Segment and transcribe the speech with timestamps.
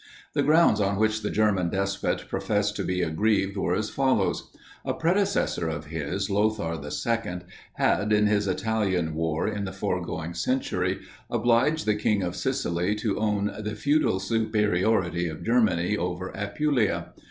[0.33, 4.33] The grounds on which the German despot professed to be aggrieved were as follow:
[4.83, 7.41] a predecessor of his, Lothair II.,
[7.73, 13.19] had in his Italian war, in the foregoing century, obliged the king of Sicily to
[13.19, 17.13] own the feudal superiority of Germany over Apulia.